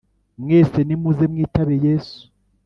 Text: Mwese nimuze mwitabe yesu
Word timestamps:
Mwese 0.41 0.79
nimuze 0.87 1.23
mwitabe 1.31 1.75
yesu 1.85 2.19